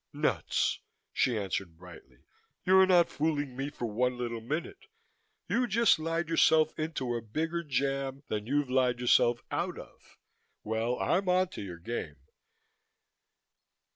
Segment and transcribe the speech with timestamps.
[0.13, 0.79] "Nuts!"
[1.13, 2.23] she answered brightly.
[2.65, 4.87] "You're not fooling me for one little minute.
[5.47, 10.17] You've just lied yourself into a bigger jam than you've lied yourself out of.
[10.63, 12.15] Well, I'm on to your game."